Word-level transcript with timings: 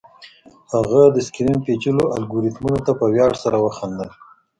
هغه 0.73 1.01
د 1.15 1.17
سکرین 1.27 1.57
پیچلو 1.65 2.03
الګوریتمونو 2.15 2.79
ته 2.85 2.91
په 2.99 3.05
ویاړ 3.13 3.31
سره 3.43 3.57
وخندل 3.65 4.09